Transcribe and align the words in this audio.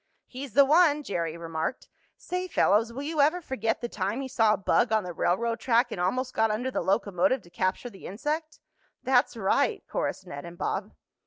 "He's 0.25 0.53
the 0.53 0.65
one!" 0.65 1.03
Jerry 1.03 1.37
remarked. 1.37 1.87
"Say, 2.17 2.47
fellows, 2.47 2.91
will 2.91 3.03
you 3.03 3.21
ever 3.21 3.39
forget 3.39 3.81
the 3.81 3.87
time 3.87 4.21
he 4.21 4.27
saw 4.27 4.53
a 4.53 4.57
bug 4.57 4.91
on 4.91 5.03
the 5.03 5.13
railroad 5.13 5.59
track, 5.59 5.91
and 5.91 6.01
almost 6.01 6.33
got 6.33 6.49
under 6.49 6.71
the 6.71 6.81
locomotive 6.81 7.43
to 7.43 7.51
capture 7.51 7.91
the 7.91 8.07
insect." 8.07 8.59
"That's 9.03 9.37
right," 9.37 9.83
chorused 9.87 10.25
Ned 10.25 10.43
and 10.43 10.57
Bob. 10.57 10.93